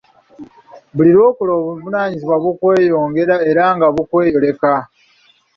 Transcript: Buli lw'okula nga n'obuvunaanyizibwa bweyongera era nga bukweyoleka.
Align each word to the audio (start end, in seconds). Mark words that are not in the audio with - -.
Buli 0.95 1.11
lw'okula 1.15 1.51
nga 1.51 1.57
n'obuvunaanyizibwa 1.61 2.35
bweyongera 2.59 3.35
era 3.49 3.63
nga 3.75 3.87
bukweyoleka. 3.95 4.73